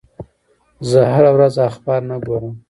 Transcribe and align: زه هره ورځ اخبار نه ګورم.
زه 0.89 0.99
هره 1.13 1.31
ورځ 1.35 1.55
اخبار 1.69 2.01
نه 2.09 2.15
ګورم. 2.25 2.53